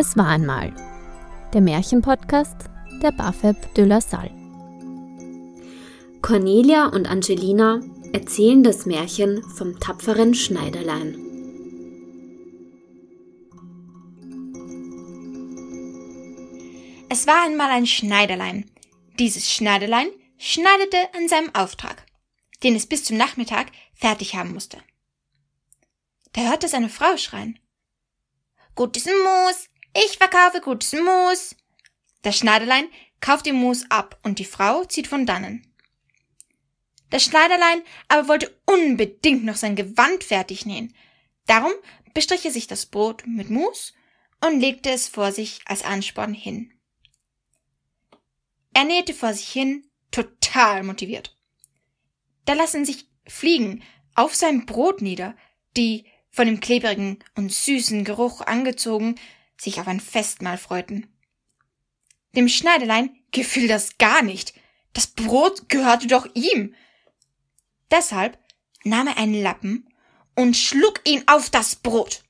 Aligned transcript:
Es 0.00 0.16
war 0.16 0.28
einmal 0.28 0.72
der 1.52 1.60
Märchenpodcast 1.60 2.54
der 3.02 3.10
Bafeb 3.10 3.74
de 3.74 3.84
la 3.84 4.00
Salle. 4.00 4.30
Cornelia 6.22 6.86
und 6.86 7.10
Angelina 7.10 7.80
erzählen 8.12 8.62
das 8.62 8.86
Märchen 8.86 9.42
vom 9.56 9.80
tapferen 9.80 10.34
Schneiderlein. 10.34 11.18
Es 17.08 17.26
war 17.26 17.44
einmal 17.44 17.72
ein 17.72 17.86
Schneiderlein. 17.88 18.70
Dieses 19.18 19.50
Schneiderlein 19.52 20.10
schneidete 20.36 21.12
an 21.16 21.26
seinem 21.26 21.52
Auftrag, 21.56 22.06
den 22.62 22.76
es 22.76 22.86
bis 22.86 23.02
zum 23.02 23.16
Nachmittag 23.16 23.72
fertig 23.94 24.36
haben 24.36 24.54
musste. 24.54 24.78
Da 26.34 26.42
hörte 26.42 26.66
es 26.66 26.74
eine 26.74 26.88
Frau 26.88 27.16
schreien. 27.16 27.58
Gutes 28.76 29.06
Mus, 29.06 29.68
ich 29.94 30.18
verkaufe 30.18 30.60
gutes 30.60 30.92
Mus. 30.92 31.56
Das 32.22 32.36
Schneiderlein 32.36 32.88
kauft 33.20 33.46
die 33.46 33.52
Mus 33.52 33.84
ab 33.90 34.18
und 34.22 34.38
die 34.38 34.44
Frau 34.44 34.84
zieht 34.84 35.06
von 35.06 35.26
dannen. 35.26 35.64
Das 37.10 37.24
Schneiderlein 37.24 37.82
aber 38.08 38.28
wollte 38.28 38.54
unbedingt 38.66 39.44
noch 39.44 39.56
sein 39.56 39.76
Gewand 39.76 40.24
fertig 40.24 40.66
nähen. 40.66 40.94
Darum 41.46 41.72
bestrich 42.12 42.44
er 42.44 42.50
sich 42.50 42.66
das 42.66 42.86
Brot 42.86 43.26
mit 43.26 43.50
Mus 43.50 43.94
und 44.44 44.60
legte 44.60 44.90
es 44.90 45.08
vor 45.08 45.32
sich 45.32 45.60
als 45.64 45.82
Ansporn 45.82 46.34
hin. 46.34 46.72
Er 48.74 48.84
nähte 48.84 49.14
vor 49.14 49.32
sich 49.32 49.48
hin, 49.48 49.88
total 50.10 50.82
motiviert. 50.82 51.36
Da 52.44 52.52
lassen 52.52 52.84
sich 52.84 53.08
Fliegen 53.26 53.82
auf 54.14 54.34
sein 54.34 54.66
Brot 54.66 55.02
nieder, 55.02 55.36
die, 55.76 56.06
von 56.30 56.46
dem 56.46 56.60
klebrigen 56.60 57.18
und 57.34 57.52
süßen 57.52 58.04
Geruch 58.04 58.40
angezogen, 58.40 59.16
sich 59.60 59.80
auf 59.80 59.88
ein 59.88 60.00
Festmahl 60.00 60.58
freuten. 60.58 61.06
Dem 62.34 62.48
Schneiderlein 62.48 63.16
gefiel 63.32 63.68
das 63.68 63.98
gar 63.98 64.22
nicht. 64.22 64.54
Das 64.92 65.08
Brot 65.08 65.68
gehörte 65.68 66.06
doch 66.06 66.26
ihm. 66.34 66.74
Deshalb 67.90 68.38
nahm 68.84 69.08
er 69.08 69.16
einen 69.16 69.42
Lappen 69.42 69.88
und 70.34 70.56
schlug 70.56 71.00
ihn 71.04 71.24
auf 71.26 71.50
das 71.50 71.76
Brot. 71.76 72.22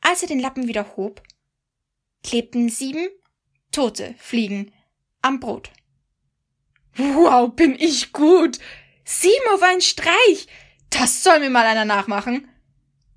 Als 0.00 0.22
er 0.22 0.28
den 0.28 0.40
Lappen 0.40 0.68
wieder 0.68 0.96
hob, 0.96 1.22
klebten 2.22 2.68
sieben 2.68 3.08
tote 3.72 4.14
Fliegen 4.18 4.72
am 5.22 5.40
Brot. 5.40 5.70
Wow, 6.96 7.54
bin 7.54 7.76
ich 7.78 8.12
gut! 8.12 8.58
Sieben 9.04 9.48
auf 9.52 9.62
einen 9.62 9.80
Streich! 9.80 10.48
Das 10.90 11.22
soll 11.22 11.40
mir 11.40 11.50
mal 11.50 11.66
einer 11.66 11.84
nachmachen. 11.84 12.48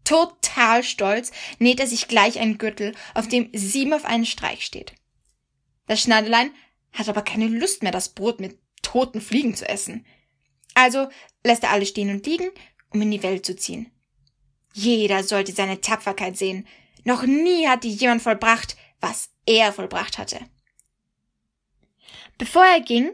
Total 0.03 0.83
stolz 0.83 1.31
näht 1.59 1.79
er 1.79 1.87
sich 1.87 2.07
gleich 2.07 2.39
einen 2.39 2.57
Gürtel, 2.57 2.95
auf 3.13 3.27
dem 3.27 3.49
sieben 3.53 3.93
auf 3.93 4.05
einen 4.05 4.25
Streich 4.25 4.65
steht. 4.65 4.93
Das 5.87 6.01
Schneiderlein 6.01 6.51
hat 6.93 7.09
aber 7.09 7.21
keine 7.21 7.47
Lust 7.47 7.83
mehr, 7.83 7.91
das 7.91 8.09
Brot 8.09 8.39
mit 8.39 8.57
toten 8.81 9.21
Fliegen 9.21 9.55
zu 9.55 9.67
essen. 9.67 10.05
Also 10.73 11.09
lässt 11.43 11.63
er 11.63 11.71
alle 11.71 11.85
stehen 11.85 12.09
und 12.09 12.25
liegen, 12.25 12.49
um 12.91 13.01
in 13.01 13.11
die 13.11 13.23
Welt 13.23 13.45
zu 13.45 13.55
ziehen. 13.55 13.91
Jeder 14.73 15.23
sollte 15.23 15.51
seine 15.51 15.81
Tapferkeit 15.81 16.37
sehen. 16.37 16.67
Noch 17.03 17.23
nie 17.23 17.67
hatte 17.67 17.87
jemand 17.87 18.21
vollbracht, 18.21 18.77
was 18.99 19.29
er 19.45 19.73
vollbracht 19.73 20.17
hatte. 20.17 20.39
Bevor 22.37 22.65
er 22.65 22.81
ging, 22.81 23.11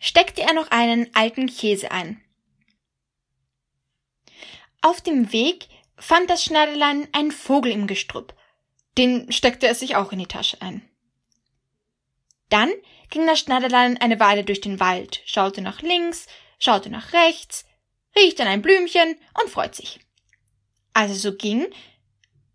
steckte 0.00 0.42
er 0.42 0.54
noch 0.54 0.70
einen 0.70 1.14
alten 1.14 1.46
Käse 1.46 1.90
ein. 1.90 2.20
Auf 4.80 5.00
dem 5.00 5.32
Weg 5.32 5.68
fand 5.96 6.30
das 6.30 6.44
Schneiderlein 6.44 7.08
einen 7.12 7.32
Vogel 7.32 7.72
im 7.72 7.86
Gestrüpp. 7.86 8.34
Den 8.98 9.30
steckte 9.32 9.68
es 9.68 9.80
sich 9.80 9.96
auch 9.96 10.12
in 10.12 10.18
die 10.18 10.26
Tasche 10.26 10.60
ein. 10.62 10.88
Dann 12.48 12.70
ging 13.10 13.26
das 13.26 13.40
Schneiderlein 13.40 13.98
eine 13.98 14.20
Weile 14.20 14.44
durch 14.44 14.60
den 14.60 14.80
Wald, 14.80 15.22
schaute 15.26 15.60
nach 15.60 15.82
links, 15.82 16.26
schaute 16.58 16.90
nach 16.90 17.12
rechts, 17.12 17.64
riecht 18.16 18.40
an 18.40 18.46
ein 18.46 18.62
Blümchen 18.62 19.16
und 19.40 19.50
freut 19.50 19.74
sich. 19.74 20.00
Als 20.92 21.12
es 21.12 21.22
so 21.22 21.34
ging, 21.34 21.66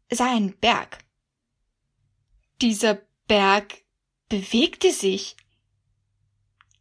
sah 0.09 0.31
einen 0.31 0.57
Berg. 0.57 1.00
Dieser 2.62 3.01
Berg 3.28 3.81
bewegte 4.30 4.91
sich. 4.91 5.35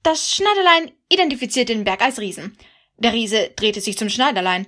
Das 0.02 0.34
Schneiderlein 0.34 0.92
identifizierte 1.10 1.74
den 1.74 1.84
Berg 1.84 2.00
als 2.00 2.18
Riesen. 2.18 2.56
Der 2.96 3.12
Riese 3.12 3.50
drehte 3.56 3.80
sich 3.80 3.98
zum 3.98 4.08
Schneiderlein. 4.08 4.66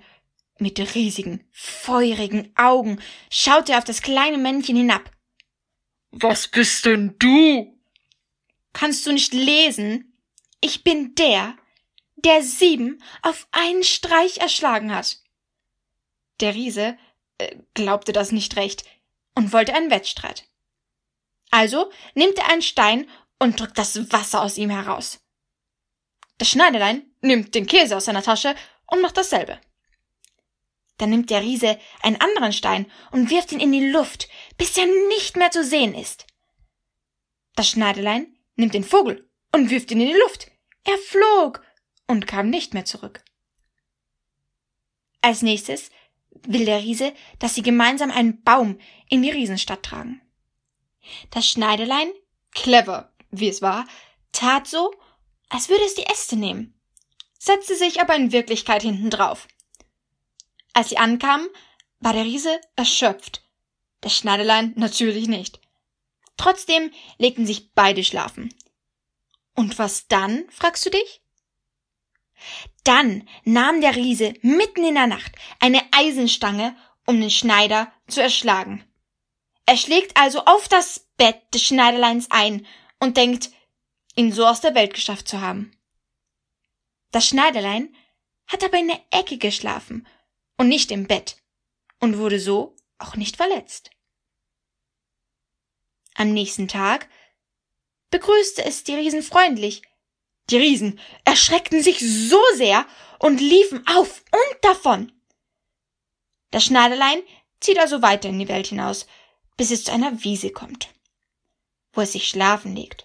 Mit 0.58 0.78
riesigen, 0.94 1.48
feurigen 1.50 2.52
Augen 2.56 3.00
schaute 3.30 3.72
er 3.72 3.78
auf 3.78 3.84
das 3.84 4.02
kleine 4.02 4.38
Männchen 4.38 4.76
hinab. 4.76 5.10
Was 6.10 6.48
bist 6.48 6.84
denn 6.84 7.16
du? 7.18 7.78
Kannst 8.72 9.06
du 9.06 9.12
nicht 9.12 9.32
lesen? 9.32 10.18
Ich 10.60 10.84
bin 10.84 11.14
der, 11.14 11.56
der 12.16 12.42
sieben 12.42 13.02
auf 13.22 13.48
einen 13.50 13.82
Streich 13.82 14.38
erschlagen 14.38 14.94
hat. 14.94 15.18
Der 16.40 16.54
Riese 16.54 16.96
äh, 17.38 17.56
glaubte 17.74 18.12
das 18.12 18.32
nicht 18.32 18.56
recht 18.56 18.84
und 19.34 19.52
wollte 19.52 19.74
einen 19.74 19.90
Wettstreit. 19.90 20.44
Also 21.50 21.90
nimmt 22.14 22.38
er 22.38 22.48
einen 22.48 22.62
Stein 22.62 23.08
und 23.38 23.58
drückt 23.58 23.78
das 23.78 24.12
Wasser 24.12 24.42
aus 24.42 24.58
ihm 24.58 24.70
heraus. 24.70 25.20
Das 26.38 26.48
Schneiderlein 26.48 27.04
nimmt 27.20 27.54
den 27.54 27.66
Käse 27.66 27.96
aus 27.96 28.06
seiner 28.06 28.22
Tasche 28.22 28.54
und 28.86 29.00
macht 29.00 29.16
dasselbe. 29.16 29.60
Dann 30.98 31.10
nimmt 31.10 31.30
der 31.30 31.42
Riese 31.42 31.78
einen 32.02 32.20
anderen 32.20 32.52
Stein 32.52 32.90
und 33.10 33.30
wirft 33.30 33.52
ihn 33.52 33.60
in 33.60 33.72
die 33.72 33.90
Luft, 33.90 34.28
bis 34.56 34.76
er 34.76 34.86
nicht 35.08 35.36
mehr 35.36 35.50
zu 35.50 35.64
sehen 35.64 35.94
ist. 35.94 36.26
Das 37.54 37.68
Schneiderlein 37.68 38.36
nimmt 38.56 38.74
den 38.74 38.84
Vogel 38.84 39.28
und 39.52 39.70
wirft 39.70 39.90
ihn 39.90 40.00
in 40.00 40.08
die 40.08 40.20
Luft. 40.20 40.50
Er 40.84 40.98
flog 40.98 41.62
und 42.06 42.26
kam 42.26 42.50
nicht 42.50 42.74
mehr 42.74 42.84
zurück. 42.84 43.22
Als 45.20 45.42
nächstes 45.42 45.90
will 46.46 46.64
der 46.64 46.80
Riese, 46.80 47.14
dass 47.38 47.54
sie 47.54 47.62
gemeinsam 47.62 48.10
einen 48.10 48.42
Baum 48.42 48.78
in 49.08 49.22
die 49.22 49.30
Riesenstadt 49.30 49.82
tragen. 49.82 50.20
Das 51.30 51.48
Schneiderlein, 51.48 52.10
clever 52.52 53.12
wie 53.30 53.48
es 53.48 53.62
war, 53.62 53.86
tat 54.32 54.66
so, 54.66 54.92
als 55.48 55.68
würde 55.68 55.84
es 55.84 55.94
die 55.94 56.06
Äste 56.06 56.36
nehmen, 56.36 56.74
setzte 57.38 57.76
sich 57.76 58.00
aber 58.00 58.14
in 58.16 58.32
Wirklichkeit 58.32 58.82
hinten 58.82 59.10
drauf. 59.10 59.48
Als 60.72 60.88
sie 60.88 60.98
ankamen, 60.98 61.48
war 62.00 62.12
der 62.12 62.24
Riese 62.24 62.60
erschöpft, 62.76 63.44
das 64.00 64.16
Schneiderlein 64.16 64.72
natürlich 64.76 65.28
nicht. 65.28 65.60
Trotzdem 66.36 66.90
legten 67.18 67.46
sich 67.46 67.72
beide 67.72 68.02
schlafen. 68.02 68.52
Und 69.54 69.78
was 69.78 70.08
dann, 70.08 70.44
fragst 70.50 70.84
du 70.86 70.90
dich? 70.90 71.22
Dann 72.84 73.28
nahm 73.44 73.80
der 73.80 73.94
Riese 73.94 74.34
mitten 74.42 74.84
in 74.84 74.94
der 74.94 75.06
Nacht 75.06 75.32
eine 75.60 75.82
Eisenstange, 75.92 76.76
um 77.06 77.20
den 77.20 77.30
Schneider 77.30 77.92
zu 78.08 78.20
erschlagen. 78.20 78.84
Er 79.66 79.76
schlägt 79.76 80.16
also 80.16 80.44
auf 80.44 80.68
das 80.68 81.08
Bett 81.16 81.40
des 81.54 81.62
Schneiderleins 81.62 82.30
ein 82.30 82.66
und 82.98 83.16
denkt, 83.16 83.50
ihn 84.16 84.32
so 84.32 84.46
aus 84.46 84.60
der 84.60 84.74
Welt 84.74 84.94
geschafft 84.94 85.28
zu 85.28 85.40
haben. 85.40 85.76
Das 87.12 87.28
Schneiderlein 87.28 87.94
hat 88.48 88.64
aber 88.64 88.78
in 88.78 88.88
der 88.88 89.00
Ecke 89.10 89.38
geschlafen 89.38 90.06
und 90.62 90.68
nicht 90.68 90.92
im 90.92 91.08
Bett 91.08 91.42
und 91.98 92.18
wurde 92.18 92.38
so 92.38 92.76
auch 92.98 93.16
nicht 93.16 93.36
verletzt. 93.36 93.90
Am 96.14 96.32
nächsten 96.32 96.68
Tag 96.68 97.08
begrüßte 98.10 98.64
es 98.64 98.84
die 98.84 98.94
Riesen 98.94 99.24
freundlich, 99.24 99.82
die 100.50 100.58
Riesen 100.58 101.00
erschreckten 101.24 101.82
sich 101.82 101.98
so 101.98 102.40
sehr 102.54 102.86
und 103.18 103.40
liefen 103.40 103.84
auf 103.88 104.22
und 104.30 104.64
davon. 104.64 105.10
Das 106.52 106.62
Schneiderlein 106.62 107.24
zieht 107.58 107.80
also 107.80 108.00
weiter 108.00 108.28
in 108.28 108.38
die 108.38 108.48
Welt 108.48 108.68
hinaus, 108.68 109.08
bis 109.56 109.72
es 109.72 109.82
zu 109.82 109.92
einer 109.92 110.22
Wiese 110.22 110.52
kommt, 110.52 110.94
wo 111.92 112.02
es 112.02 112.12
sich 112.12 112.28
schlafen 112.28 112.76
legt. 112.76 113.02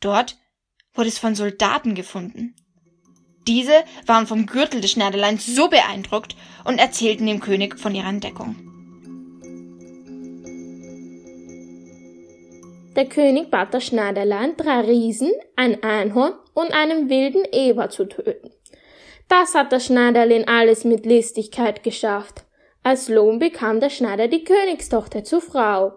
Dort 0.00 0.36
wurde 0.92 1.08
es 1.08 1.20
von 1.20 1.36
Soldaten 1.36 1.94
gefunden. 1.94 2.56
Diese 3.46 3.84
waren 4.06 4.26
vom 4.26 4.46
Gürtel 4.46 4.80
des 4.80 4.92
Schneiderleins 4.92 5.46
so 5.46 5.68
beeindruckt 5.68 6.36
und 6.64 6.78
erzählten 6.78 7.26
dem 7.26 7.40
König 7.40 7.78
von 7.78 7.94
ihrer 7.94 8.08
Entdeckung. 8.08 8.56
Der 12.96 13.06
König 13.06 13.50
bat 13.50 13.72
das 13.72 13.86
Schneiderlein, 13.86 14.56
drei 14.56 14.80
Riesen, 14.80 15.30
ein 15.56 15.82
Einhorn 15.82 16.34
und 16.54 16.72
einen 16.72 17.08
wilden 17.08 17.44
Eber 17.52 17.88
zu 17.88 18.06
töten. 18.06 18.50
Das 19.28 19.54
hat 19.54 19.72
das 19.72 19.86
Schneiderlein 19.86 20.48
alles 20.48 20.84
mit 20.84 21.06
Listigkeit 21.06 21.84
geschafft. 21.84 22.44
Als 22.82 23.08
Lohn 23.08 23.38
bekam 23.38 23.78
der 23.78 23.90
Schneider 23.90 24.26
die 24.26 24.42
Königstochter 24.42 25.22
zur 25.22 25.40
Frau. 25.40 25.92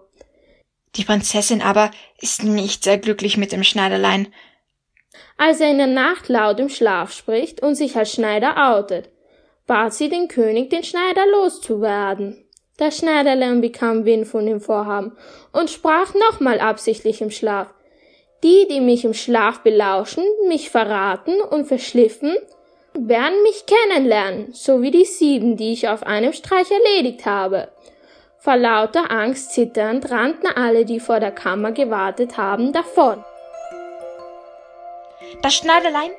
Die 0.94 1.04
Prinzessin 1.04 1.60
aber 1.60 1.90
ist 2.20 2.44
nicht 2.44 2.84
sehr 2.84 2.98
glücklich 2.98 3.36
mit 3.36 3.52
dem 3.52 3.64
Schneiderlein. 3.64 4.28
Als 5.36 5.60
er 5.60 5.70
in 5.70 5.78
der 5.78 5.86
Nacht 5.86 6.28
laut 6.28 6.60
im 6.60 6.68
Schlaf 6.68 7.12
spricht 7.12 7.62
und 7.62 7.74
sich 7.74 7.96
als 7.96 8.12
Schneider 8.12 8.72
outet, 8.72 9.10
bat 9.66 9.94
sie 9.94 10.08
den 10.08 10.28
König, 10.28 10.70
den 10.70 10.84
Schneider 10.84 11.26
loszuwerden. 11.26 12.44
Das 12.76 12.98
Schneiderlein 12.98 13.60
bekam 13.60 14.04
Wind 14.04 14.26
von 14.26 14.46
dem 14.46 14.60
Vorhaben 14.60 15.16
und 15.52 15.70
sprach 15.70 16.14
nochmal 16.14 16.58
absichtlich 16.58 17.20
im 17.20 17.30
Schlaf. 17.30 17.68
Die, 18.42 18.66
die 18.68 18.80
mich 18.80 19.04
im 19.04 19.14
Schlaf 19.14 19.60
belauschen, 19.60 20.24
mich 20.48 20.70
verraten 20.70 21.40
und 21.40 21.66
verschliffen, 21.66 22.36
werden 22.92 23.42
mich 23.42 23.64
kennenlernen, 23.66 24.52
so 24.52 24.82
wie 24.82 24.90
die 24.90 25.04
sieben, 25.04 25.56
die 25.56 25.72
ich 25.72 25.88
auf 25.88 26.04
einem 26.04 26.32
Streich 26.32 26.70
erledigt 26.70 27.26
habe. 27.26 27.68
Vor 28.38 28.56
lauter 28.56 29.10
Angst 29.10 29.52
zitternd 29.52 30.10
rannten 30.10 30.48
alle, 30.54 30.84
die 30.84 31.00
vor 31.00 31.20
der 31.20 31.32
Kammer 31.32 31.72
gewartet 31.72 32.36
haben, 32.36 32.72
davon. 32.72 33.24
Das 35.42 35.54
Schneiderlein 35.54 36.10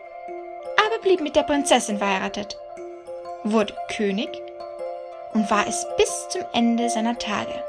aber 0.85 1.01
blieb 1.01 1.21
mit 1.21 1.35
der 1.35 1.43
Prinzessin 1.43 1.97
verheiratet, 1.97 2.57
wurde 3.43 3.73
König 3.95 4.29
und 5.33 5.49
war 5.49 5.67
es 5.67 5.85
bis 5.97 6.29
zum 6.29 6.43
Ende 6.53 6.89
seiner 6.89 7.17
Tage. 7.17 7.63